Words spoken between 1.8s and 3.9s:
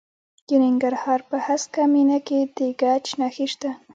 مینه کې د ګچ نښې شته.